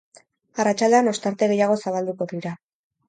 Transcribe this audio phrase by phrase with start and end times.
[0.63, 2.55] Arratsaldean, ostarte gehiago zabalduko dira.